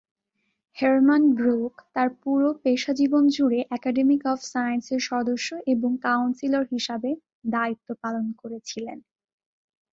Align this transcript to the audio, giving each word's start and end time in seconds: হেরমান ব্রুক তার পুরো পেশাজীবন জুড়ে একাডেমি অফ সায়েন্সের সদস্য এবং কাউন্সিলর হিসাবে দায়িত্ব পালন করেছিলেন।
হেরমান 0.77 1.23
ব্রুক 1.33 1.73
তার 1.93 2.09
পুরো 2.21 2.47
পেশাজীবন 2.63 3.23
জুড়ে 3.27 3.59
একাডেমি 3.71 4.17
অফ 4.25 4.39
সায়েন্সের 4.51 5.01
সদস্য 5.09 5.49
এবং 5.65 5.91
কাউন্সিলর 6.03 6.65
হিসাবে 6.71 7.09
দায়িত্ব 7.51 7.87
পালন 8.03 8.25
করেছিলেন। 8.41 8.97